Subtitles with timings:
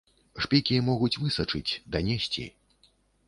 [0.43, 2.47] Шпікі могуць высачыць, данесці.